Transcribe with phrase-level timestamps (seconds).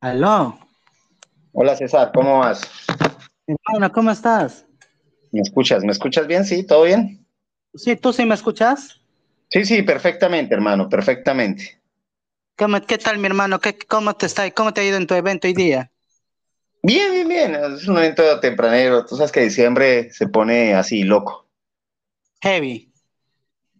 [0.00, 0.56] Aló.
[1.52, 2.60] Hola César, ¿cómo vas?
[3.48, 4.64] Hermano, ¿cómo estás?
[5.32, 5.82] ¿Me escuchas?
[5.82, 6.44] ¿Me escuchas bien?
[6.44, 6.64] ¿Sí?
[6.64, 7.26] ¿Todo bien?
[7.74, 9.00] Sí, ¿tú sí me escuchas?
[9.50, 11.80] Sí, sí, perfectamente, hermano, perfectamente.
[12.56, 13.58] ¿Cómo, ¿Qué tal, mi hermano?
[13.60, 14.48] ¿Qué, ¿Cómo te está?
[14.52, 15.90] ¿Cómo te ha ido en tu evento hoy día?
[16.82, 17.54] Bien, bien, bien.
[17.56, 19.04] Es un evento tempranero.
[19.04, 21.48] Tú sabes que diciembre se pone así, loco.
[22.40, 22.92] Heavy.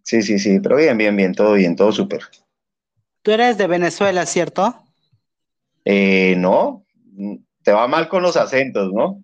[0.03, 2.21] Sí, sí, sí, pero bien, bien, bien, todo bien, todo súper.
[3.21, 4.88] Tú eres de Venezuela, ¿cierto?
[5.85, 6.85] Eh, no,
[7.63, 9.23] te va mal con los acentos, ¿no?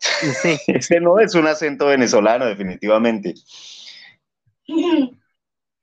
[0.00, 0.58] Sí.
[0.68, 3.34] Ese no es un acento venezolano, definitivamente.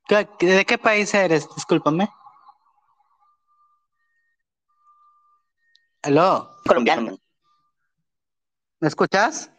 [0.07, 1.47] ¿Qué- ¿De qué país eres?
[1.55, 2.09] Discúlpame.
[6.01, 7.17] Aló, colombiano.
[8.81, 9.49] ¿me escuchas?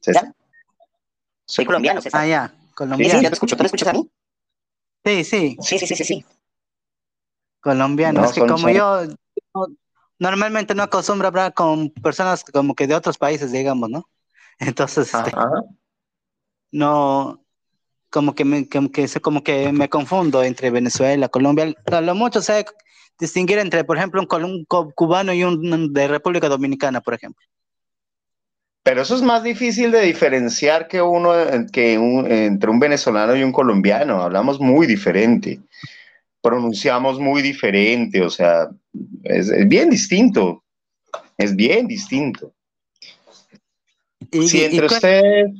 [0.00, 0.32] César.
[1.44, 2.20] Soy colombiano, César.
[2.20, 3.22] Ah, ya, Sí, sí, colombiano.
[3.22, 3.56] ya te escucho.
[3.56, 4.08] ¿Tú me escuchas a mí?
[5.04, 6.24] Sí, sí, Sí, sí, sí, sí, sí.
[7.60, 8.20] colombiano.
[8.20, 9.02] No, es que como son- yo
[9.54, 9.66] no-
[10.18, 14.08] normalmente no acostumbro a hablar con personas como que de otros países, digamos, ¿no?
[14.58, 15.32] Entonces, este,
[16.70, 17.44] no,
[18.10, 21.74] como que me, como que, como que me confundo entre Venezuela, Colombia.
[21.92, 22.64] A lo mucho sé
[23.18, 27.44] distinguir entre, por ejemplo, un, cubano y un de República Dominicana, por ejemplo.
[28.84, 31.32] Pero eso es más difícil de diferenciar que uno
[31.72, 34.22] que un- entre un venezolano y un colombiano.
[34.22, 35.60] Hablamos muy diferente,
[36.42, 38.70] pronunciamos muy diferente, o sea,
[39.24, 40.62] es, es bien distinto.
[41.38, 42.52] Es bien distinto.
[44.30, 45.50] Y, Si entre ustedes,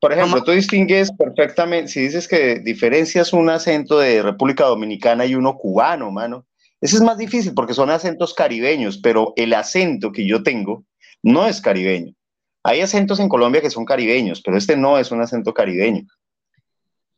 [0.00, 0.44] por ejemplo, ¿Cómo?
[0.44, 6.10] tú distingues perfectamente, si dices que diferencias un acento de República Dominicana y uno cubano,
[6.10, 6.46] mano,
[6.80, 10.84] ese es más difícil porque son acentos caribeños, pero el acento que yo tengo
[11.22, 12.14] no es caribeño.
[12.62, 16.04] Hay acentos en Colombia que son caribeños, pero este no es un acento caribeño.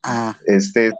[0.02, 0.92] ah, Este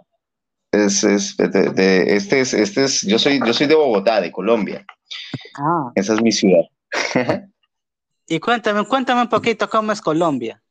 [0.73, 4.31] es, es- de- de- este es, este es, yo soy, yo soy de Bogotá, de
[4.33, 4.85] Colombia.
[5.57, 5.91] ah.
[5.95, 6.63] Esa es mi ciudad.
[8.31, 10.63] Y cuéntame, cuéntame un poquito cómo es Colombia.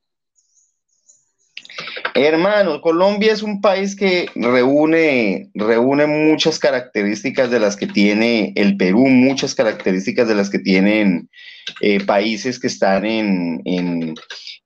[2.14, 8.78] Hermano, Colombia es un país que reúne, reúne muchas características de las que tiene el
[8.78, 11.30] Perú, muchas características de las que tienen
[11.82, 14.14] eh, países que están en, en-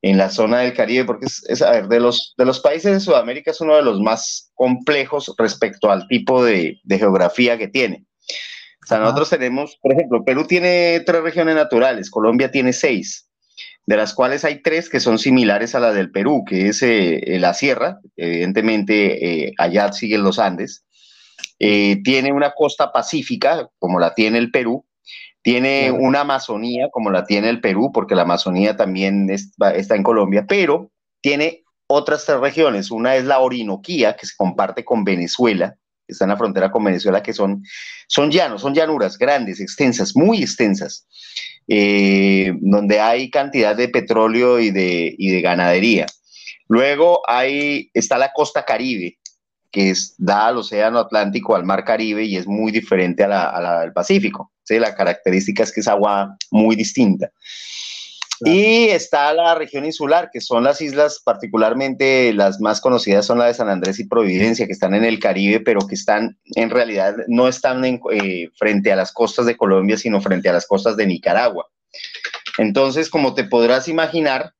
[0.02, 2.92] en la zona del Caribe, porque es, es, a ver, de los, de los países
[2.92, 7.68] de Sudamérica es uno de los más complejos respecto al tipo de, de geografía que
[7.68, 8.06] tiene.
[8.84, 9.06] O sea, Ajá.
[9.06, 13.28] nosotros tenemos, por ejemplo, Perú tiene tres regiones naturales, Colombia tiene seis
[13.86, 17.38] de las cuales hay tres que son similares a la del Perú, que es eh,
[17.40, 20.86] la sierra, evidentemente eh, allá siguen los Andes,
[21.64, 24.84] Eh, tiene una costa pacífica, como la tiene el Perú,
[25.44, 30.04] tiene una Amazonía, como la tiene el Perú, porque la Amazonía también es- está en
[30.04, 30.92] Colombia, pero
[31.22, 35.76] tiene otras tres regiones, una es la Orinoquía, que se comparte con Venezuela,
[36.08, 37.64] que está en la frontera con Venezuela, que son,
[38.08, 41.08] son llanos, son llanuras grandes, extensas, muy extensas
[41.68, 46.06] eh, donde hay cantidad de petróleo y de, y de ganadería.
[46.68, 49.20] Luego hay, está la costa caribe,
[49.72, 53.50] que es, da al océano Atlántico, al mar Caribe, y es muy diferente a la,
[53.50, 54.52] a la del Pacífico.
[54.76, 54.80] ¿Sí?
[54.80, 57.32] La característica es que es agua muy distinta.
[58.40, 58.58] Claro.
[58.58, 63.46] Y está la región insular, que son las islas, particularmente las más conocidas son la
[63.46, 67.16] de San Andrés y Providencia, que están en el Caribe, pero que están, en realidad,
[67.28, 70.98] no están en, eh, frente a las costas de Colombia, sino frente a las costas
[70.98, 71.68] de Nicaragua.
[72.58, 74.54] Entonces, como te podrás imaginar,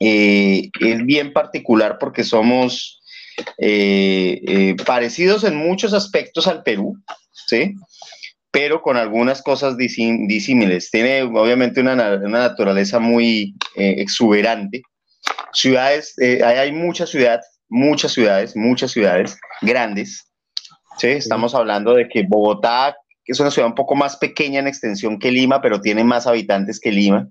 [0.00, 3.02] eh, es bien particular porque somos
[3.58, 6.96] eh, eh, parecidos en muchos aspectos al Perú,
[7.46, 7.74] ¿sí?
[8.52, 10.90] Pero con algunas cosas disí- disímiles.
[10.90, 14.82] Tiene obviamente una, na- una naturaleza muy eh, exuberante.
[15.52, 20.30] Ciudades, eh, hay, hay muchas ciudades, muchas ciudades, muchas ciudades grandes.
[20.98, 21.08] ¿sí?
[21.08, 25.18] Estamos hablando de que Bogotá, que es una ciudad un poco más pequeña en extensión
[25.18, 27.28] que Lima, pero tiene más habitantes que Lima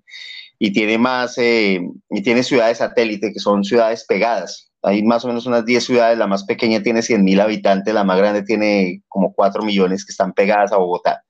[0.58, 4.71] y tiene más, eh, y tiene ciudades satélite, que son ciudades pegadas.
[4.84, 8.03] Hay más o menos unas 10 ciudades, la más pequeña tiene 100 mil habitantes, la
[8.03, 11.24] más grande tiene como 4 millones que están pegadas a Bogotá.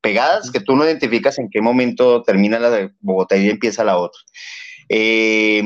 [0.00, 3.98] Pegadas que tú no identificas en qué momento termina la de Bogotá y empieza la
[3.98, 4.20] otra.
[4.88, 5.62] Eh,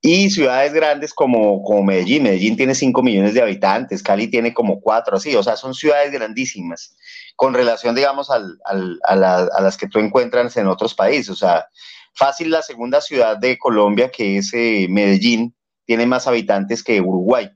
[0.00, 2.22] y ciudades grandes como, como Medellín.
[2.22, 5.34] Medellín tiene 5 millones de habitantes, Cali tiene como 4, así.
[5.34, 6.96] O sea, son ciudades grandísimas
[7.36, 11.30] con relación, digamos, al, al, a, la, a, las que tú encuentras en otros países.
[11.30, 11.66] O sea,
[12.14, 15.54] fácil la segunda ciudad de Colombia, que es eh, Medellín,
[15.88, 17.50] tiene más habitantes que Uruguay.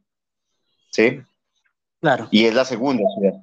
[0.91, 1.21] ¿Sí?
[2.01, 2.29] Claro.
[2.31, 3.35] Y es la segunda ciudad.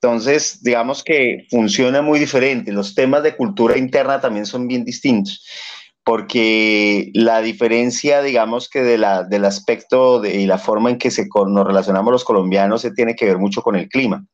[0.00, 2.72] Entonces, digamos que funciona muy diferente.
[2.72, 5.46] Los temas de cultura interna también son bien distintos,
[6.02, 11.10] porque la diferencia, digamos que de la, del aspecto de, y la forma en que
[11.10, 14.24] se, nos relacionamos los colombianos se tiene que ver mucho con el clima.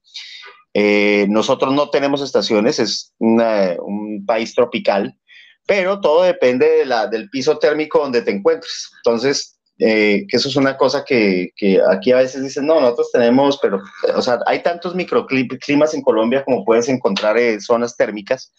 [0.74, 5.18] Eh, nosotros no tenemos estaciones, es una, un país tropical,
[5.66, 8.90] pero todo depende de la, del piso térmico donde te encuentres.
[8.98, 13.10] Entonces, eh, que eso es una cosa que, que, aquí a veces dicen, no, nosotros
[13.12, 13.82] tenemos, pero,
[14.14, 18.52] o sea, hay tantos microclimas en Colombia como puedes encontrar en zonas térmicas.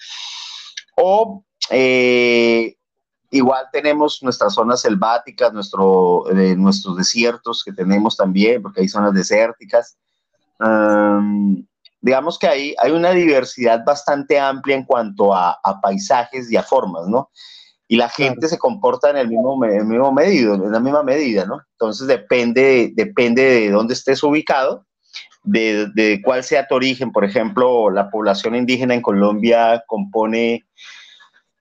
[0.97, 2.75] O eh,
[3.31, 9.13] igual tenemos nuestras zonas selváticas, nuestro, eh, nuestros desiertos que tenemos también, porque hay zonas
[9.13, 9.97] desérticas.
[10.59, 11.65] Um,
[12.01, 16.63] digamos que hay, hay una diversidad bastante amplia en cuanto a, a paisajes y a
[16.63, 17.29] formas, ¿no?
[17.87, 18.49] Y la gente claro.
[18.49, 21.59] se comporta en el mismo, en el mismo medido, en la misma medida, ¿no?
[21.73, 24.85] Entonces depende, depende de dónde estés ubicado,
[25.43, 27.11] de, de cuál sea tu origen.
[27.11, 30.65] Por ejemplo, la población indígena en Colombia compone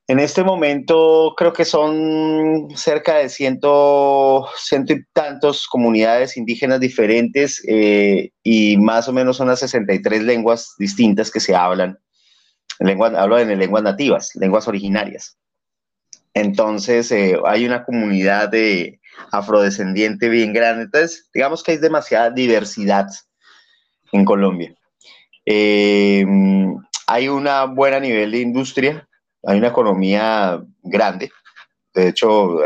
[0.06, 7.62] en este momento creo que son cerca de ciento, ciento y tantos comunidades indígenas diferentes
[7.66, 11.98] eh, y más o menos unas 63 lenguas distintas que se hablan.
[12.80, 15.38] Lengua, hablo de lenguas nativas, lenguas originarias.
[16.34, 19.00] Entonces eh, hay una comunidad de
[19.30, 20.84] afrodescendiente bien grande.
[20.84, 23.06] Entonces, digamos que hay demasiada diversidad
[24.12, 24.74] en Colombia.
[25.46, 26.26] Eh,
[27.06, 29.08] hay una buena nivel de industria,
[29.44, 31.30] hay una economía grande.
[31.94, 32.56] De hecho,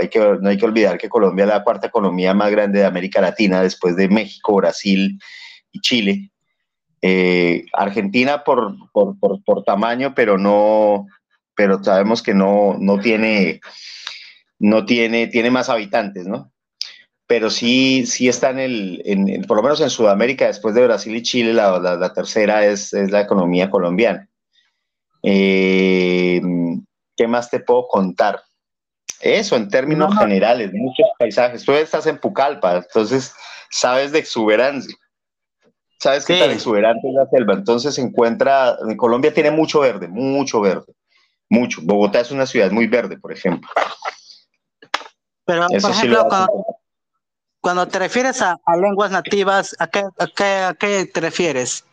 [0.40, 3.60] no hay que olvidar que Colombia es la cuarta economía más grande de América Latina,
[3.60, 5.18] después de México, Brasil
[5.70, 6.30] y Chile.
[7.02, 8.74] Eh, Argentina por,
[9.66, 11.06] tamaño, pero no,
[11.58, 13.60] pero sabemos que no, no tiene,
[14.60, 16.52] no tiene, tiene más habitantes, ¿no?
[17.26, 20.84] Pero sí, sí está en el, en, en, por lo menos en Sudamérica, después de
[20.84, 24.28] Brasil y Chile, la, la, la tercera es, es la economía colombiana.
[25.24, 26.40] Eh,
[27.16, 28.40] ¿Qué más te puedo contar?
[29.20, 31.64] Eso, en términos no, generales, muchos paisajes.
[31.64, 33.34] Tú estás en Pucallpa, entonces
[33.68, 34.94] sabes de exuberancia.
[35.98, 36.34] Sabes sí.
[36.34, 37.54] qué tan exuberante es la selva.
[37.54, 40.94] Entonces se encuentra, en Colombia tiene mucho verde, mucho verde,
[41.48, 41.80] mucho.
[41.82, 43.68] Bogotá es una ciudad muy verde, por ejemplo.
[45.44, 46.66] Pero, Eso por ejemplo, sí cuando,
[47.60, 51.84] cuando, te refieres a, a lenguas nativas, ¿a qué, a, qué, ¿a qué te refieres?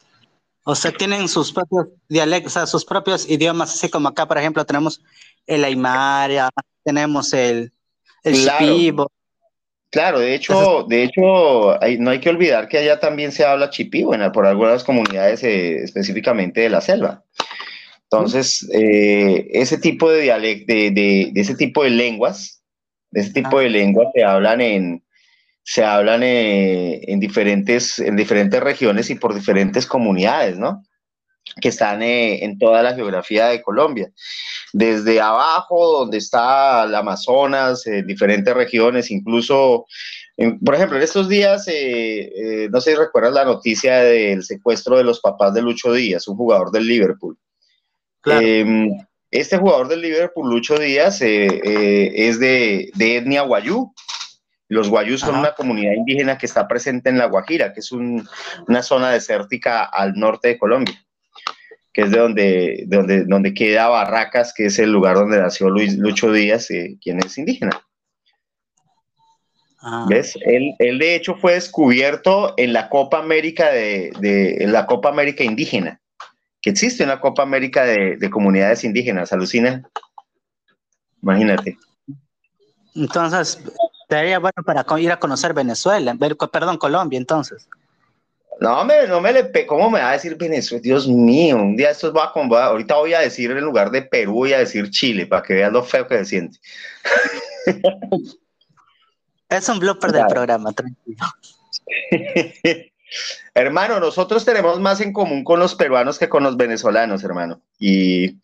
[0.64, 4.38] O sea, tienen sus propios dialectos, o sea, sus propios idiomas, así como acá, por
[4.38, 5.02] ejemplo, tenemos
[5.46, 6.50] el Aymara,
[6.84, 7.72] tenemos el,
[8.24, 8.66] el claro.
[8.66, 9.12] Shipibo.
[9.92, 13.70] Claro, de hecho, de hecho, hay, no hay que olvidar que allá también se habla
[13.70, 17.24] chipí, bueno, por algunas comunidades eh, específicamente de la selva.
[18.12, 22.64] Entonces, eh, ese tipo de dialecto, de, de, de, ese tipo de lenguas,
[23.12, 23.62] de ese tipo ah.
[23.62, 25.04] de lenguas se hablan en,
[25.64, 30.84] se hablan eh, en, diferentes, en diferentes regiones y por diferentes comunidades, ¿no?
[31.60, 34.12] Que están eh, en toda la geografía de Colombia.
[34.74, 39.86] Desde abajo, donde está el Amazonas, diferentes regiones, incluso,
[40.64, 44.98] por ejemplo, en estos días, eh, eh, no sé si recuerdas la noticia del secuestro
[44.98, 47.38] de los papás de Lucho Díaz, un jugador del Liverpool.
[48.26, 48.46] Claro.
[48.46, 48.90] Em,
[49.32, 53.94] este jugador del Liverpool, Lucho Díaz, es de, de etnia guayú,
[54.68, 58.28] los guayús son una comunidad indígena que está presente en La Guajira, que es un,
[58.68, 60.96] una zona desértica al norte de Colombia,
[61.94, 65.70] que es de donde, de donde, donde queda Barracas, que es el lugar donde nació
[65.70, 67.80] Luis, Lucho Díaz, eh, quien es indígena.
[69.82, 70.08] Ah.
[70.10, 70.36] ¿Ves?
[70.42, 75.10] Él, él, de hecho fue descubierto en la Copa América de, de en la Copa
[75.10, 76.02] América indígena,
[76.66, 79.88] que existe una Copa América de, de comunidades indígenas, alucina.
[81.22, 81.78] Imagínate.
[82.96, 83.62] Entonces,
[84.10, 86.16] Sería bueno para ir a conocer Venezuela,
[86.52, 87.68] perdón, Colombia, entonces.
[88.60, 90.82] No, me, no me le ¿cómo me va a decir Venezuela?
[90.82, 94.34] Dios mío, un día estos va a, ahorita voy a decir en lugar de Perú,
[94.34, 96.58] voy a decir Chile, para que vean lo feo que se siente.
[99.50, 100.26] es un blooper claro.
[100.26, 101.26] del programa, tranquilo.
[103.54, 107.62] hermano, nosotros tenemos más en común con los peruanos que con los venezolanos, hermano.
[107.80, 108.38] Y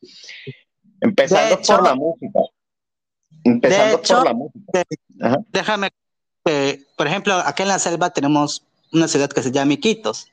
[1.00, 2.40] empezando hecho, por la música.
[3.44, 4.84] Empezando hecho, por la música.
[5.22, 5.38] Ajá.
[5.50, 5.90] Déjame,
[6.46, 10.28] eh, por ejemplo, aquí en la selva tenemos una ciudad que se llama Iquitos.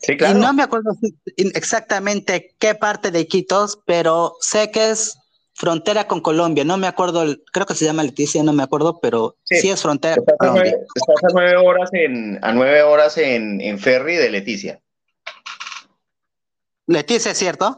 [0.00, 0.38] Sí, claro.
[0.38, 0.96] Y no me acuerdo
[1.36, 5.18] exactamente qué parte de Iquitos, pero sé que es
[5.58, 6.64] frontera con Colombia.
[6.64, 9.82] No me acuerdo, creo que se llama Leticia, no me acuerdo, pero sí, sí es
[9.82, 10.62] frontera estás con Colombia.
[10.62, 14.80] A nueve, estás a nueve horas, en, a nueve horas en, en ferry de Leticia.
[16.86, 17.76] Leticia, ¿es cierto?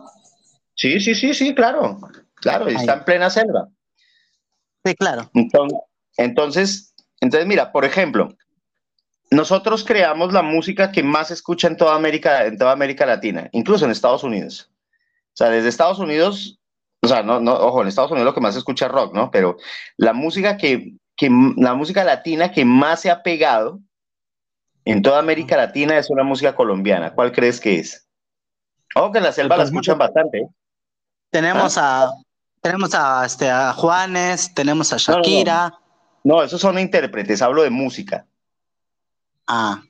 [0.74, 1.98] Sí, sí, sí, sí, claro.
[2.34, 3.68] Claro, está en plena selva.
[4.84, 5.30] Sí, claro.
[5.32, 5.78] Entonces,
[6.18, 8.34] entonces, entonces, mira, por ejemplo,
[9.30, 13.48] nosotros creamos la música que más se escucha en toda América, en toda América Latina,
[13.52, 14.70] incluso en Estados Unidos.
[15.28, 16.59] O sea, desde Estados Unidos,
[17.02, 19.14] o sea, no, no, ojo, en Estados Unidos lo que más se escucha es rock,
[19.14, 19.30] ¿no?
[19.30, 19.56] Pero
[19.96, 23.80] la música que, que la música latina que más se ha pegado
[24.84, 27.12] en toda América Latina es una música colombiana.
[27.12, 28.06] ¿Cuál crees que es?
[28.94, 30.48] Oh, que en la selva la Pues, escuchan bastante.
[31.30, 32.10] Tenemos a
[32.60, 35.22] tenemos a este a Juanes, tenemos a no, no.
[35.22, 35.74] Shakira.
[36.24, 38.26] No, esos son intérpretes, hablo de música.
[39.46, 39.82] Ah,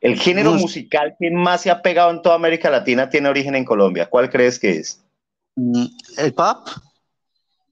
[0.00, 3.54] El género Mus- musical que más se ha pegado en toda América Latina tiene origen
[3.56, 4.08] en Colombia.
[4.08, 5.02] ¿Cuál crees que es?
[5.60, 5.86] Mm,
[6.18, 6.68] el pop,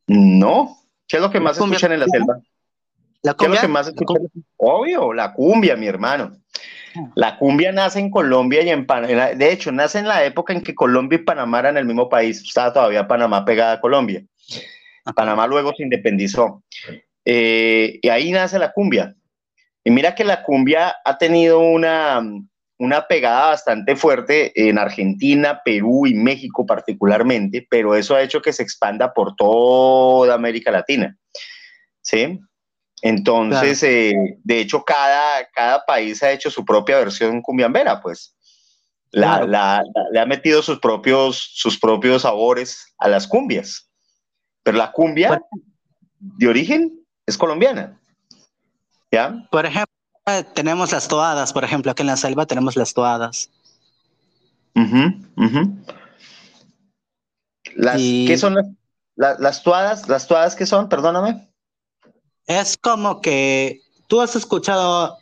[0.06, 0.76] No.
[1.06, 1.76] ¿Qué es lo que La más cumbia.
[1.76, 2.38] escuchan en la selva?
[3.22, 3.60] la ¿Qué es lo cumbia.
[3.62, 4.28] que más la escuchan?
[4.28, 6.36] cum- Obvio, la cumbia, mi hermano.
[7.14, 9.26] La cumbia nace en Colombia y en Panamá.
[9.28, 12.42] De hecho, nace en la época en que Colombia y Panamá eran el mismo país.
[12.42, 14.24] Estaba todavía Panamá pegada a Colombia.
[15.14, 16.62] Panamá luego se independizó.
[17.24, 19.14] Eh, y ahí nace la cumbia.
[19.84, 22.20] Y mira que la cumbia ha tenido una,
[22.78, 28.52] una pegada bastante fuerte en Argentina, Perú y México particularmente, pero eso ha hecho que
[28.52, 31.16] se expanda por toda América Latina.
[32.00, 32.38] ¿Sí?
[33.02, 38.34] Entonces, eh, de hecho, cada, cada país ha hecho su propia versión cumbiambera, pues.
[39.10, 39.46] La, Claro.
[39.46, 43.90] la- la- le ha metido sus propios, sus propios sabores a las cumbias.
[44.62, 45.46] Pero la cumbia Bueno.
[46.18, 46.92] de origen
[47.26, 48.00] es colombiana.
[49.10, 49.46] ¿Ya?
[49.50, 49.94] Por ejemplo,
[50.28, 53.50] eh, tenemos las toadas, por ejemplo, aquí en la selva tenemos las toadas.
[54.74, 55.76] Ujú, ujú.
[57.74, 58.66] Las, Y- ¿Qué son las,
[59.16, 60.08] la- las toadas?
[60.08, 60.88] ¿Las toadas qué son?
[60.88, 61.48] Perdóname.
[62.46, 65.18] Es como que tú has escuchado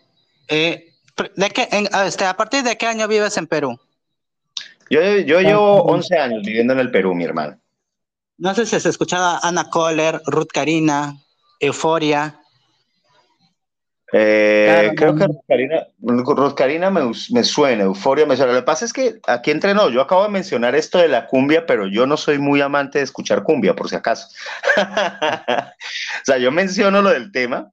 [0.49, 0.93] eh,
[1.37, 3.79] de qué, en- este, a partir de qué año vives en Perú.
[4.91, 5.95] Yo, yo llevo Ujú.
[5.95, 7.59] 11 años viviendo en el Perú, mi hermano.
[8.39, 11.17] No sé si has escuchado a Ana Kohler, Ruth Karina,
[11.59, 12.39] Euforia.
[14.13, 15.29] Eh, Claro, creo
[16.01, 16.25] no.
[16.25, 18.53] que Roscarina, me, me suena, Euforia me suena.
[18.53, 21.67] Lo que pasa es que aquí entrenó, yo acabo de mencionar esto de la cumbia,
[21.67, 24.29] pero yo no soy muy amante de escuchar cumbia, por si acaso.
[24.77, 27.73] o sea, yo menciono lo del tema,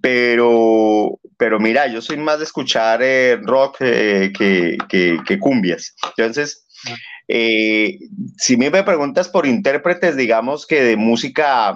[0.00, 5.94] pero, pero mira, yo soy más de escuchar eh, rock eh, que, que, que cumbias.
[6.16, 6.66] Entonces,
[7.28, 7.98] eh,
[8.36, 11.74] si me preguntas por intérpretes, digamos que de música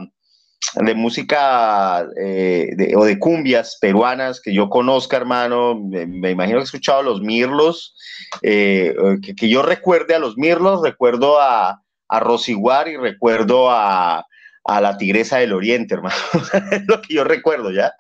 [0.75, 5.79] de música eh, o de cumbias peruanas que yo conozca, hermano.
[5.81, 7.97] Me, imagino que he escuchado a los Mirlos.
[8.43, 8.95] eh,
[9.37, 14.27] que, yo recuerde a los Mirlos, recuerdo a, a Rosiguar y recuerdo a,
[14.65, 16.17] a la Tigresa del Oriente, hermano.
[16.71, 17.95] es lo que yo recuerdo ya.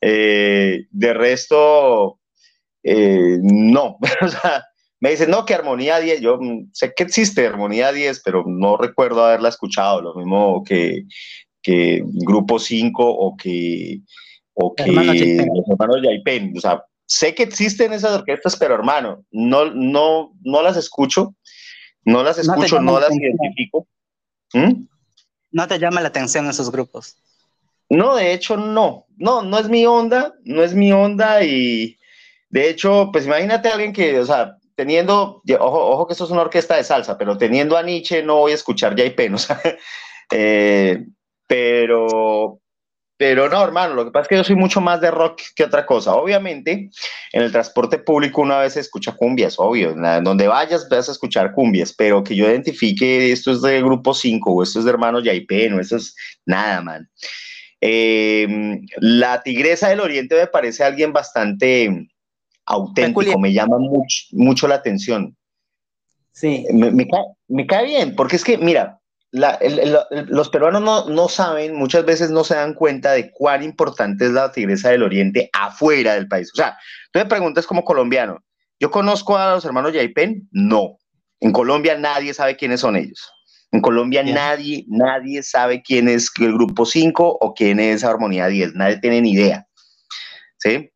[0.00, 2.20] Eh, de resto,
[2.84, 3.98] no.
[4.20, 4.64] o sea,
[5.00, 6.20] me dicen, no, que Armonía 10.
[6.20, 10.02] Yo mm, sé que existe Armonía 10, pero no recuerdo haberla escuchado.
[10.02, 11.04] Lo mismo que
[11.62, 14.00] que Grupo 5 o que,
[14.54, 15.48] o que Hermanos Yaipen.
[15.54, 16.52] los hermanos Yaipen.
[16.56, 21.34] O sea, sé que existen esas orquestas, pero hermano, no, no, no las escucho,
[22.04, 23.32] no las No escucho, no la las atención.
[23.40, 23.86] identifico.
[24.54, 24.84] ¿Mm?
[25.52, 27.16] ¿No te llama la atención esos grupos?
[27.88, 29.06] No, de hecho, no.
[29.16, 31.96] No, no es mi onda, no es mi onda y
[32.48, 36.30] de hecho, pues imagínate a alguien que, o sea, teniendo, ojo, ojo que esto es
[36.30, 39.60] una orquesta de salsa, pero teniendo a Nietzsche no voy a escuchar Yaipen, o sea,
[40.32, 41.04] eh,
[41.50, 42.60] pero,
[43.16, 45.64] pero no, hermano, lo que pasa es que yo soy mucho más de rock que
[45.64, 46.14] otra cosa.
[46.14, 46.90] Obviamente,
[47.32, 51.50] en el transporte público una vez escucha cumbias, obvio, en donde vayas vas a escuchar
[51.52, 55.24] cumbias, pero que yo identifique esto es de Grupo 5 o esto es de hermanos
[55.24, 56.14] Yaipen o esto es
[56.46, 57.10] nada, man.
[57.80, 58.46] Eh,
[58.98, 62.08] la Tigresa del Oriente me parece alguien bastante
[62.64, 63.40] auténtico, Peculiar.
[63.40, 65.36] me llama mucho, mucho la atención.
[66.30, 66.64] Sí.
[66.72, 68.99] Me, me cae, me cae bien, porque es que, mira,
[69.32, 73.12] la- el- el- el- los peruanos no, no saben, muchas veces no se dan cuenta
[73.12, 76.50] de cuán importante es la Tigresa del Oriente afuera del país.
[76.52, 76.76] O sea,
[77.12, 78.42] tú me preguntas como colombiano,
[78.80, 80.48] ¿yo conozco a los hermanos Yaipen?
[80.50, 80.98] No.
[81.40, 83.30] En Colombia nadie sabe quiénes son ellos.
[83.72, 88.74] En Colombia nadie, nadie sabe quién es el Grupo 5 o quién es Armonía 10.
[88.74, 89.64] Nadie tiene ni idea.
[90.58, 90.90] ¿Sí?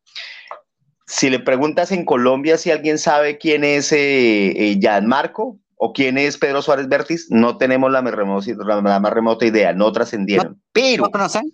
[1.07, 6.17] Si le preguntas en Colombia si alguien sabe quién es eh, eh, Gianmarco o quién
[6.17, 9.91] es Pedro Suárez Vértiz, no tenemos la, más remota- la- la más remota idea, no
[9.91, 10.61] trascendieron.
[10.71, 11.53] Pero ¿No conocen?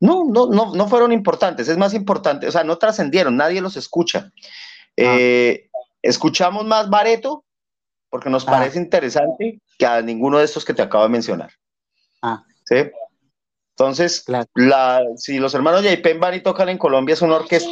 [0.00, 3.76] no, no, no, no fueron importantes, es más importante, o sea, no trascendieron, nadie los
[3.76, 4.30] escucha.
[4.96, 5.68] Eh,
[6.02, 7.44] escuchamos más Bareto
[8.10, 8.50] porque nos Ah.
[8.52, 11.50] parece interesante que a ninguno de estos que te acabo de mencionar.
[12.22, 12.42] Ah.
[12.64, 12.76] ¿Sí?
[13.78, 14.46] Entonces, Claro.
[14.54, 17.68] la, si los hermanos Yaipen van y tocan en Colombia, es una orquesta,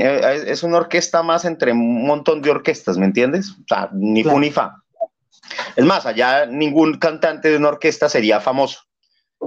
[0.00, 3.50] eh, es una orquesta más entre un montón de orquestas, ¿me entiendes?
[3.50, 4.36] O sea, ni Claro.
[4.36, 4.81] fu ni fa.
[5.76, 8.80] Es más, allá ningún cantante de una orquesta sería famoso.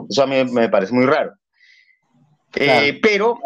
[0.10, 1.34] Eso a mí me parece muy raro.
[2.56, 3.38] Eh, pero,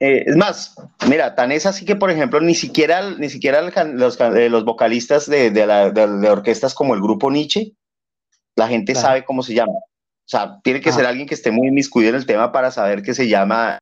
[0.00, 0.74] eh, es más,
[1.08, 5.26] mira, tan es así que, por ejemplo, ni siquiera, ni siquiera los, eh, los vocalistas
[5.28, 7.72] de, de la- de- de orquestas como el grupo Nietzsche,
[8.56, 9.06] la gente Claro.
[9.08, 9.72] sabe cómo se llama.
[9.72, 13.02] O sea, tiene que ser alguien que esté muy inmiscuido en el tema para saber
[13.02, 13.78] que se llama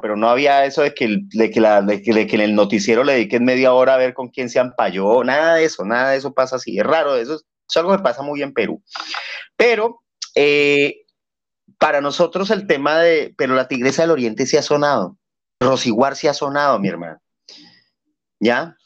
[0.00, 2.54] pero no había eso de que, de que, la- de que- de que en el
[2.54, 6.10] noticiero le dediquen media hora a ver con quién se ampalló, nada de eso, nada
[6.10, 8.82] de eso pasa así, es raro, eso es, es algo que pasa muy en Perú.
[9.56, 10.02] Pero
[10.34, 10.96] eh,
[11.78, 15.16] para nosotros el tema de, pero la Tigresa del Oriente sí ha sonado,
[15.60, 17.18] Rosiguar sí ha sonado, mi hermano,
[18.38, 18.76] ¿ya?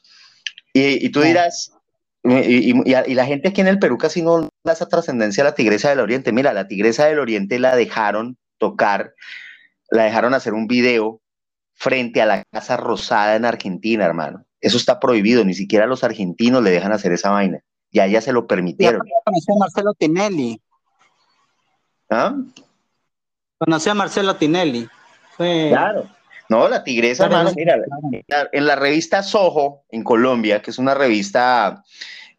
[0.72, 1.24] Y, y tú Ah.
[1.24, 1.72] dirás,
[2.22, 5.46] y, y- y la gente aquí en el Perú casi no da esa trascendencia a
[5.46, 6.32] la Tigresa del Oriente.
[6.32, 9.14] Mira, la Tigresa del Oriente la dejaron tocar,
[9.90, 11.20] la dejaron hacer un video
[11.74, 14.44] frente a la Casa Rosada en Argentina, hermano.
[14.60, 17.60] Eso está prohibido, ni siquiera los argentinos le dejan hacer esa vaina.
[17.90, 19.00] Y a ella se lo permitieron.
[19.24, 20.60] conocí a Marcelo Tinelli.
[22.10, 22.34] ¿ah?
[23.58, 24.88] Conocí a Marcelo Tinelli.
[25.36, 26.08] Fue Claro.
[26.48, 27.76] No, la Tigresa, hermano, mira,
[28.52, 31.84] en la revista Soho en Colombia, que es una revista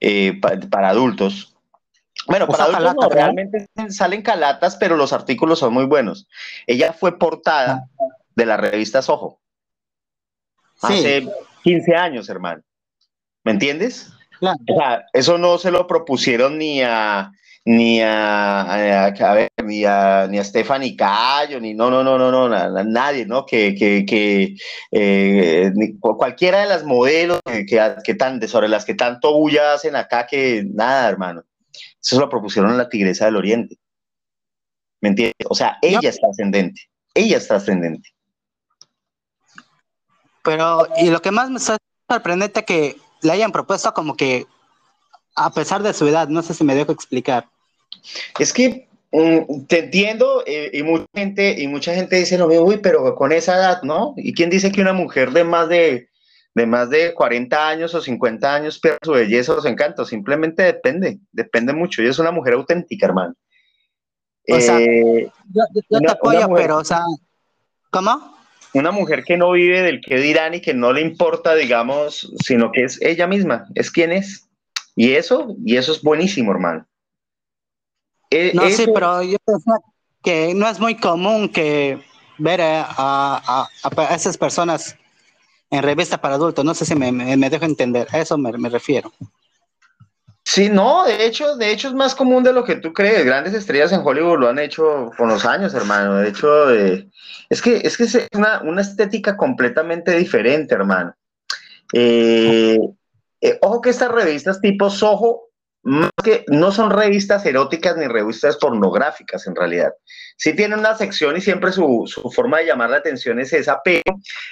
[0.02, 1.51] eh, pa- para adultos.
[2.28, 3.24] Bueno, para adultos no, ¿verdad?
[3.34, 6.28] realmente salen calatas, pero los artículos son muy buenos.
[6.68, 7.86] Ella fue portada
[8.36, 9.40] de la revista Soho
[10.76, 11.28] Sí, hace
[11.64, 12.62] 15 años, hermano.
[13.44, 14.12] ¿Me entiendes?
[14.40, 14.58] claro.
[14.68, 17.32] O sea, eso no se lo propusieron ni a
[17.64, 22.18] ni a, a- a ver, ni a ni a Stephanie Cayo, ni no, no, no,
[22.18, 23.46] no, no, na- na- nadie, ¿no?
[23.46, 24.56] Que, que, que
[24.92, 28.96] eh, ni- cu- cualquiera de las modelos que, que, que tan, de sobre las que
[28.96, 31.44] tanto bulla hacen acá, que nada, hermano.
[32.02, 33.78] Eso se lo propusieron a la Tigresa del Oriente.
[35.02, 35.36] ¿Me entiendes?
[35.50, 36.82] O sea, ella es trascendente.
[37.14, 38.10] Ella es trascendente.
[40.44, 41.78] Pero, y lo que más me está
[42.10, 44.48] sorprendente que le hayan propuesto como que,
[45.36, 47.48] a pesar de su edad, no sé si me dejo explicar.
[48.40, 52.66] Es que mm, te entiendo eh, y mucha gente y mucha gente dice lo mismo,
[52.66, 54.14] uy, pero con esa edad, ¿no?
[54.18, 56.10] ¿Y quién dice que una mujer de más de
[56.54, 60.06] de más de 40 años o 50 años pierde su belleza o su encanto?
[60.06, 62.02] Simplemente depende, depende mucho.
[62.02, 63.34] Ella es una mujer auténtica, hermano.
[64.50, 67.02] O sea, Eh, Yo, yo- yo Una- te apoyo, mujer- pero, o sea,
[67.92, 68.36] ¿cómo?
[68.74, 72.72] una mujer que no vive del qué dirán y que no le importa, digamos, sino
[72.72, 74.48] que es ella misma, es quien es.
[74.96, 76.86] Y eso, y eso es buenísimo, hermano.
[78.30, 79.80] Eh, No, sí, eso- pero yo pensaba
[80.24, 82.02] que no es muy común que
[82.38, 84.96] ver a- a- a esas personas
[85.72, 86.64] en revista para adultos.
[86.64, 88.08] No sé si me, dejo entender.
[88.12, 89.12] A eso me, me refiero.
[90.44, 93.26] Sí, no, de hecho, de hecho es más común de lo que tú crees.
[93.26, 96.18] Grandes estrellas en Hollywood lo han hecho con los años, hermano.
[96.18, 97.10] De hecho, eh,
[97.50, 101.14] es que es que es una, una estética completamente diferente, hermano.
[101.94, 102.80] Eh,
[103.40, 105.51] eh, ojo que estas revistas tipo Soho,
[105.84, 109.92] más que no son revistas eróticas ni revistas pornográficas en realidad.
[110.38, 113.82] Sí tienen una sección y siempre su, su forma de llamar la atención es esa,
[113.84, 114.04] pero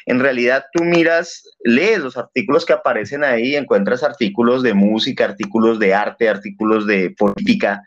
[0.05, 5.77] en realidad tú miras, lees los artículos que aparecen ahí, encuentras artículos de música, artículos
[5.77, 7.83] de arte, artículos de política,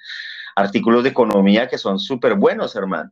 [0.55, 3.11] artículos de economía que son súper buenos, hermano.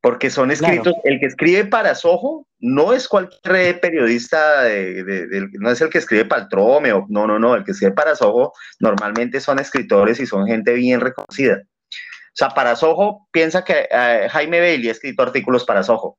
[0.00, 5.80] Porque son escritos, el que escribe para Soho no es cualquier periodista, de- no es
[5.80, 9.40] el que escribe para el Trome, no, no, no, el que escribe para Soho normalmente
[9.40, 11.62] son escritores y son gente bien reconocida.
[11.62, 16.18] O sea, para Soho, piensa que eh, Jaime Bailey ha escrito artículos para Soho,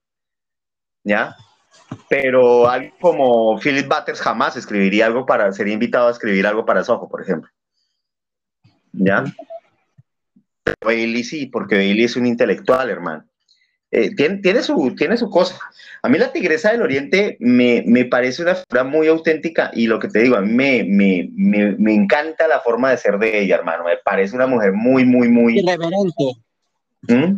[1.04, 1.36] ¿ya?
[2.10, 6.84] Pero alguien como Philip Butters jamás escribiría algo para, sería invitado a escribir algo para
[6.84, 7.50] Soho, por ejemplo.
[8.94, 9.24] ¿Ya?
[10.64, 13.26] Pero Bailey sí, porque Bailey es un intelectual, hermano.
[13.92, 15.60] Eh, tiene, tiene, su, tiene su cosa.
[16.02, 20.00] A mí la Tigresa del Oriente me, me parece una figura muy auténtica y lo
[20.00, 23.42] que te digo, a mí me, me, me, me encanta la forma de ser de
[23.42, 23.84] ella, hermano.
[23.84, 25.60] Me parece una mujer muy, muy, muy...
[25.60, 26.38] Irreverente.
[27.02, 27.36] ¿Mm?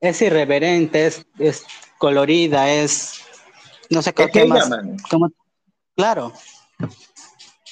[0.00, 1.64] Es irreverente, es, es
[1.96, 3.22] colorida, es.
[3.90, 4.70] No sé qué más.
[5.10, 5.30] como-
[5.96, 6.32] claro.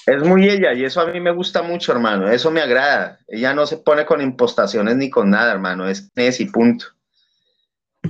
[0.07, 2.31] Es muy ella y eso a mí me gusta mucho, hermano.
[2.31, 3.19] Eso me agrada.
[3.29, 5.89] Ella no se pone con impostaciones ni con nada, hermano.
[5.89, 6.87] Es es y punto.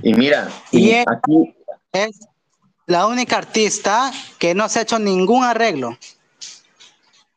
[0.03, 1.55] Y mira, Y él- aquí,
[1.91, 2.27] Es
[2.85, 5.97] la única artista que no se ha hecho ningún arreglo.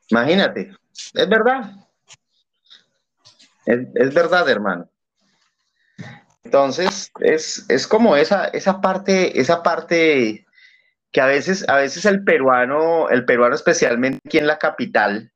[0.09, 0.73] imagínate,
[1.15, 1.73] es verdad.
[3.67, 4.89] Es, es verdad, hermano.
[6.45, 10.47] Entonces, es, es como esa, esa parte, esa parte
[11.13, 15.31] que a veces, a veces el peruano, el peruano especialmente aquí en la capital,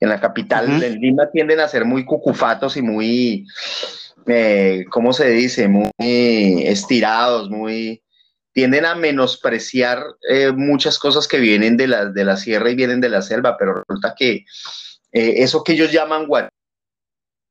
[0.00, 0.84] en la capital, Ujú.
[0.84, 3.46] en Lima, tienden a ser muy cucufatos y muy,
[4.26, 5.68] eh, ¿cómo se dice?
[5.68, 8.02] Muy estirados, muy,
[8.52, 13.00] tienden a menospreciar eh, muchas cosas que vienen de la, de la sierra y vienen
[13.00, 14.44] de la selva, pero resulta que
[15.12, 16.26] eh, eso que ellos llaman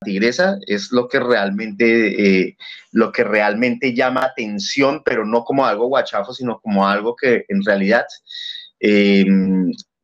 [0.02, 2.56] tigresa es lo que realmente
[2.92, 7.64] lo que realmente llama atención pero no como algo guachafo sino como algo que en
[7.64, 8.06] realidad
[8.80, 9.26] eh,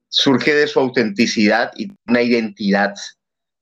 [0.10, 2.94] surge de su autenticidad y una identidad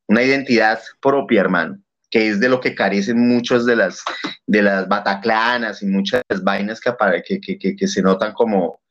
[0.08, 1.80] una identidad propia hermano
[2.14, 4.04] que es de lo que carecen muchas de las,
[4.46, 8.82] de las bataclanas y muchas vainas que, que, que, que se notan como,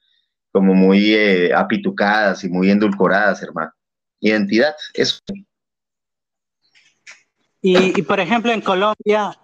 [0.51, 3.71] como muy eh, apitucadas y muy endulcoradas, hermano.
[4.19, 5.21] Identidad, eso.
[7.61, 9.39] Y, y por ejemplo, en Colombia,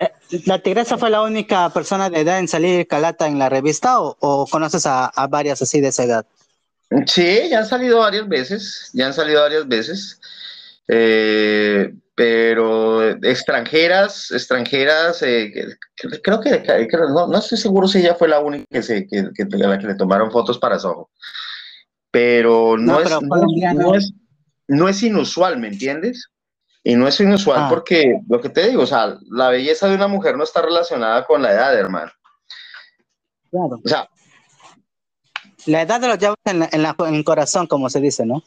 [0.00, 0.12] eh,
[0.44, 4.18] ¿la Tigresa fue la única persona de edad en salir calata en la revista o,
[4.20, 6.26] o conoces a, a, varias así de esa edad?
[7.06, 10.20] Sí, ya han salido varias veces, ya han salido varias veces.
[10.88, 15.52] Eh, pero extranjeras, extranjeras, eh,
[16.20, 19.44] creo que, no, no, estoy seguro si ella fue la única que se, que, que,
[19.44, 21.10] a la que le tomaron fotos para Soho.
[22.10, 23.20] Pero no, no, es, pero
[23.72, 24.12] no, es,
[24.66, 26.26] no, es, inusual, ¿me entiendes?
[26.82, 27.66] Y no es inusual ah.
[27.70, 31.24] porque, lo que te digo, o sea, la belleza de una mujer no está relacionada
[31.24, 32.10] con la edad, hermano.
[33.48, 33.80] Claro.
[33.84, 34.08] O sea,
[35.66, 38.26] la edad de los llevas en, la, en, la, en el corazón, como se dice,
[38.26, 38.42] ¿no?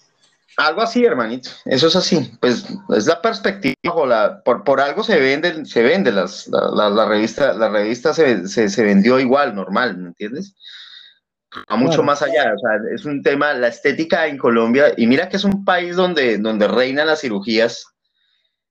[0.58, 1.50] Algo así, hermanito.
[1.66, 2.32] Eso es así.
[2.40, 3.76] Pues es la perspectiva.
[4.06, 8.48] La, por, por algo se venden, se vende las, la, la, revista, la revista se,
[8.48, 10.56] se, se, vendió igual, normal, ¿me entiendes?
[11.68, 12.54] A mucho más allá.
[12.54, 15.96] O sea, es un tema, la estética en Colombia, y mira que es un país
[15.96, 17.86] donde, donde reinan las cirugías,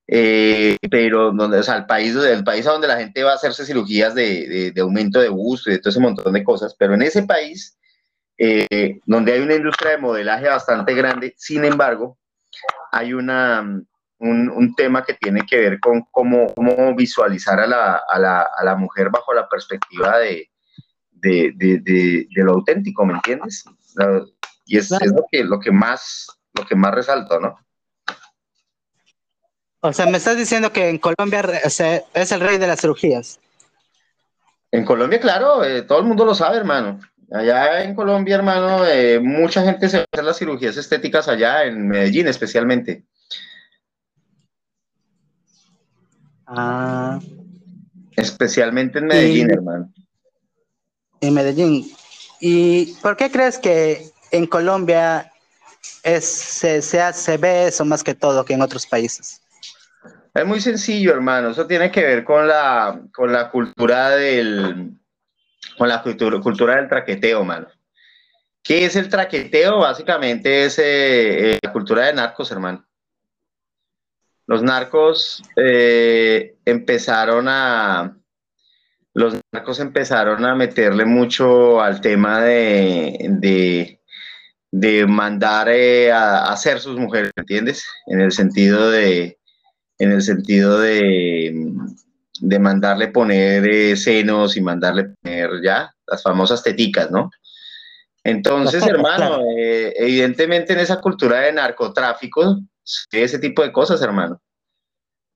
[0.06, 3.36] eh, pero donde, o sea, el país, el país a donde la gente va a
[3.36, 6.74] hacerse cirugías de, de, de aumento de busto y de todo ese montón de cosas,
[6.78, 7.78] pero en ese país
[8.42, 11.34] eh, donde hay una industria de modelaje bastante grande.
[11.36, 12.16] Sin embargo,
[12.90, 18.02] hay una, un, un tema que tiene que ver con cómo, cómo visualizar a la,
[18.08, 20.48] a, la, a la, mujer bajo la perspectiva de,
[21.10, 23.62] de, de, de lo auténtico, ¿me entiendes?
[24.64, 25.04] Y es, claro.
[25.04, 27.58] es, lo, que, lo, que más, lo que más resalto, ¿no?
[29.80, 31.80] O sea, me estás diciendo que en Colombia es
[32.32, 33.38] el rey de las cirugías.
[34.72, 37.00] En Colombia, claro, eh, todo el mundo lo sabe, hermano.
[37.32, 42.26] Allá en Colombia, hermano, eh, mucha gente se hace las cirugías estéticas allá, en Medellín
[42.26, 43.04] especialmente.
[46.46, 47.20] Ah.
[48.16, 49.92] Especialmente en Medellín, y, hermano.
[51.20, 51.92] En Medellín.
[52.40, 55.30] ¿Y por qué crees que en Colombia
[56.02, 59.40] es, se, se, se ve eso más que todo que en otros países?
[60.34, 61.50] Es muy sencillo, hermano.
[61.50, 64.99] Eso tiene que ver con la, con la cultura del,
[65.80, 67.66] con la cultura, cultura del traqueteo, mano.
[68.62, 69.78] ¿Qué es el traqueteo?
[69.78, 72.86] Básicamente es eh, eh, la cultura de narcos, hermano.
[74.46, 78.14] Los narcos eh, empezaron a.
[79.14, 84.02] Los narcos empezaron a meterle mucho al tema de, de,
[84.70, 87.86] de mandar a, a, hacer sus mujeres, ¿entiendes?
[88.06, 89.38] En el sentido de.
[89.98, 91.72] En el sentido de
[92.40, 97.30] de mandarle poner eh, senos y mandarle poner ya las famosas teticas, ¿no?
[98.24, 102.60] Entonces, hermano, eh, evidentemente en esa cultura de narcotráfico,
[103.12, 104.40] ese tipo de cosas, hermano.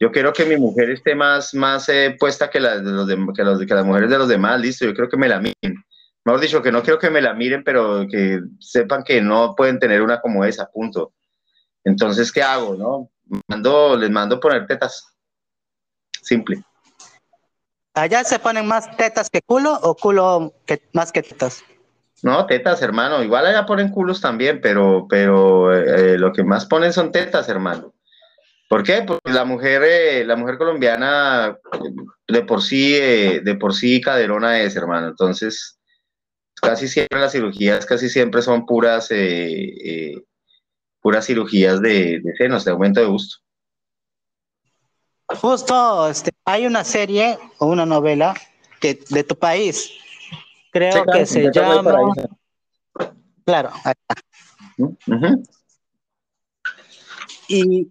[0.01, 3.17] Yo quiero que mi mujer esté más, más eh, puesta que, la, de los de,
[3.35, 5.85] que, los, que las mujeres de los demás, listo, yo creo que me la miren.
[6.25, 9.79] Mejor dicho, que no quiero que me la miren, pero que sepan que no pueden
[9.79, 11.13] tener una como esa, punto.
[11.85, 13.11] Entonces, ¿qué hago, no?
[13.49, 15.17] Mando, les mando poner tetas.
[16.23, 16.65] Simple.
[17.95, 21.65] ¿Allá se ponen más tetas que culo o culo que, más que tetas?
[22.23, 23.23] No, tetas, hermano.
[23.23, 27.95] Igual allá ponen culos también, pero, pero eh, lo que más ponen son tetas, hermano.
[28.69, 29.03] ¿Por qué?
[29.07, 31.57] Porque la mujer, eh, la mujer colombiana
[32.27, 35.09] de por sí, eh, de por sí caderona es, hermano.
[35.09, 35.79] Entonces,
[36.55, 40.23] casi siempre las cirugías, casi siempre son puras, eh, eh,
[41.01, 43.44] puras cirugías de, de senos, de aumento de gusto.
[45.29, 48.35] Justo, este, hay una serie o una novela
[48.81, 49.91] que de tu país,
[50.71, 51.95] creo que se llama.
[53.45, 53.71] Claro.
[54.79, 55.49] Uh -huh.
[57.49, 57.89] Y,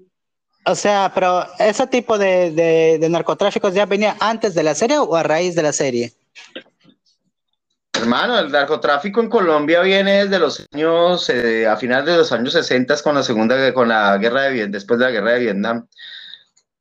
[0.66, 4.98] o sea, pero ese tipo de, de, de, narcotráficos ya venía antes de la serie
[4.98, 6.14] o a raíz de la serie?
[7.94, 12.54] Hermano, el narcotráfico en Colombia viene desde los años, eh, a finales de los años
[12.54, 15.88] 60 con la segunda, con la guerra de Vietnam, después de la guerra de Vietnam.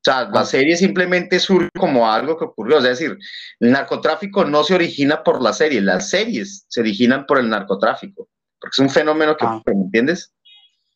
[0.02, 2.78] O sea, la serie simplemente surge como algo que ocurrió.
[2.78, 3.16] Es decir,
[3.60, 8.28] el narcotráfico no se origina por la serie, las series se originan por el narcotráfico,
[8.60, 9.62] porque es un fenómeno que, ah.
[9.64, 10.32] ¿me entiendes?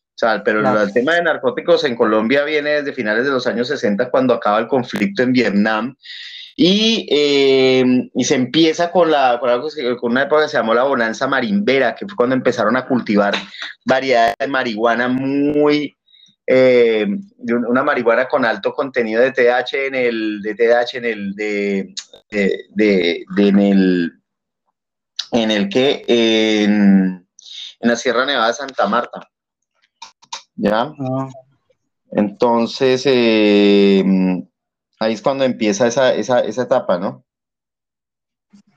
[0.09, 0.81] O sea, pero claro.
[0.81, 4.59] el tema de narcóticos en Colombia viene desde finales de los años 60, cuando acaba
[4.59, 5.95] el conflicto en Vietnam,
[6.57, 9.69] y, eh, y se empieza con, la, con, algo,
[10.01, 13.35] con una época que se llamó la bonanza marimbera, que fue cuando empezaron a cultivar
[13.85, 15.96] variedades de marihuana muy
[16.47, 17.05] eh,
[17.39, 21.93] una marihuana con alto contenido de TH en el, de TH en el, de,
[22.31, 24.21] de, de, de en el,
[25.33, 27.27] en el que, en,
[27.79, 29.29] en, la Sierra Nevada de Santa Marta.
[30.55, 30.93] ¿Ya?
[30.97, 31.29] Ah.
[32.11, 34.03] Entonces, eh,
[34.99, 37.23] Ahí es cuando empieza esa, esa, esa etapa, ¿no?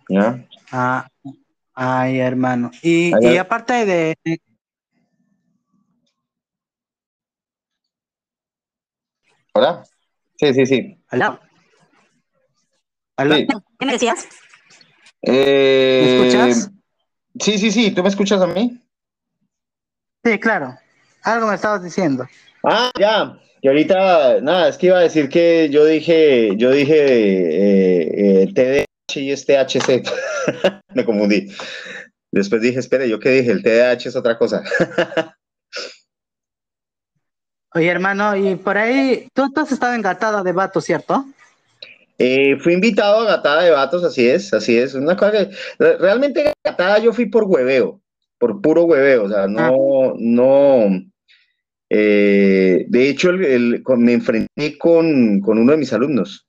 [0.08, 0.46] ¿Ya?
[0.70, 1.08] Ah,
[1.74, 2.70] ay, hermano.
[2.82, 3.36] Y, Ay, y ay.
[3.38, 4.16] aparte de...
[9.52, 9.82] ¿Hola?
[10.36, 10.98] Sí, sí, sí.
[11.08, 11.40] ¿Aló?
[13.16, 13.34] ¿Aló?
[13.34, 13.46] Sí.
[13.78, 14.28] ¿Qué me decías?
[15.22, 16.70] Eh, ¿Me escuchas?
[17.40, 17.90] Sí, sí, sí.
[17.90, 18.80] ¿Tú me escuchas a mí?
[20.24, 20.76] Sí, claro.
[21.22, 22.26] Algo me estabas diciendo.
[22.62, 23.38] Ah, ya.
[23.60, 28.52] Que ahorita, nada, es que iba a decir que yo dije, yo dije eh, eh,
[28.54, 30.02] TDAH y es THC.
[30.94, 31.52] me confundí.
[32.30, 33.50] Después dije, espere, ¿yo qué dije?
[33.50, 34.62] El TDAH es otra cosa.
[37.74, 41.24] Oye, hermano, y por ahí, tú, tú has estado engatada de vato, ¿cierto?
[42.18, 44.94] Eh, fui invitado a Gatada de Vatos, así es, así es.
[44.94, 48.00] Una cosa que re- realmente Gatada yo fui por hueveo,
[48.38, 51.00] por puro hueveo, o sea, no, no.
[51.88, 56.46] eh, de hecho, el- el- con- me enfrenté con, con uno de mis alumnos.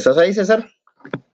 [0.00, 0.66] ¿Estás ahí, César?